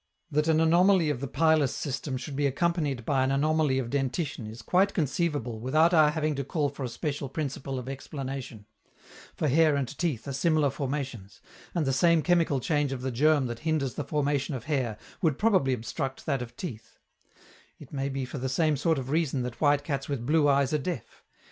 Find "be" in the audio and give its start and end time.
2.35-2.47, 18.09-18.25